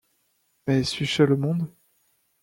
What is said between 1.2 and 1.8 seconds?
au monde?